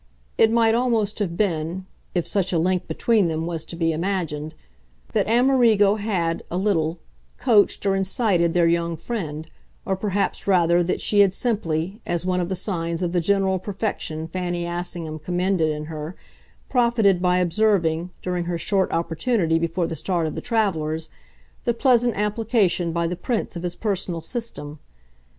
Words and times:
It 0.35 0.49
might 0.51 0.73
almost 0.73 1.19
have 1.19 1.37
been 1.37 1.85
if 2.15 2.25
such 2.27 2.51
a 2.51 2.57
link 2.57 2.87
between 2.87 3.27
them 3.27 3.45
was 3.45 3.63
to 3.65 3.75
be 3.75 3.91
imagined 3.91 4.55
that 5.13 5.27
Amerigo 5.27 5.97
had, 5.97 6.41
a 6.49 6.57
little, 6.57 6.97
"coached" 7.37 7.85
or 7.85 7.95
incited 7.95 8.55
their 8.55 8.65
young 8.65 8.97
friend, 8.97 9.45
or 9.85 9.95
perhaps 9.95 10.47
rather 10.47 10.81
that 10.81 11.01
she 11.01 11.19
had 11.19 11.35
simply, 11.35 12.01
as 12.03 12.25
one 12.25 12.39
of 12.39 12.49
the 12.49 12.55
signs 12.55 13.03
of 13.03 13.11
the 13.11 13.21
general 13.21 13.59
perfection 13.59 14.27
Fanny 14.27 14.65
Assingham 14.65 15.19
commended 15.19 15.69
in 15.69 15.85
her, 15.85 16.15
profited 16.67 17.21
by 17.21 17.37
observing, 17.37 18.09
during 18.23 18.45
her 18.45 18.57
short 18.57 18.91
opportunity 18.91 19.59
before 19.59 19.85
the 19.85 19.95
start 19.95 20.25
of 20.25 20.33
the 20.33 20.41
travellers, 20.41 21.09
the 21.63 21.75
pleasant 21.75 22.15
application 22.17 22.91
by 22.91 23.05
the 23.05 23.15
Prince 23.15 23.55
of 23.55 23.61
his 23.61 23.75
personal 23.75 24.21
system. 24.21 24.79